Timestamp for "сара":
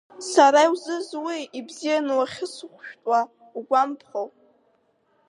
0.31-0.59